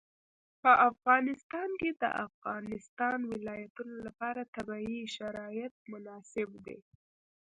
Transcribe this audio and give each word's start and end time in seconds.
په 0.61 0.71
افغانستان 0.89 1.69
کې 1.79 1.91
د 1.95 1.97
د 2.01 2.03
افغانستان 2.27 3.17
ولايتونه 3.33 3.95
لپاره 4.07 4.51
طبیعي 4.55 5.01
شرایط 5.15 5.73
مناسب 5.91 6.49
دي. 6.65 6.77